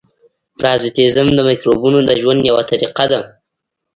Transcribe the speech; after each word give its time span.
پرازیتېزم 0.59 1.27
د 1.33 1.39
مکروبونو 1.47 1.99
د 2.03 2.09
ژوند 2.21 2.41
یوه 2.49 2.63
طریقه 2.71 3.05
ده. 3.11 3.19